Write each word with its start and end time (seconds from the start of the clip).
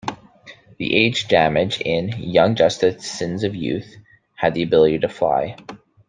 The 0.79 0.95
aged 0.95 1.27
Damage 1.29 1.79
in 1.79 2.13
"Young 2.19 2.55
Justice: 2.55 3.05
Sins 3.07 3.43
of 3.43 3.53
Youth" 3.55 3.97
had 4.33 4.55
the 4.55 4.63
ability 4.63 4.97
to 4.97 5.07
fly. 5.09 5.55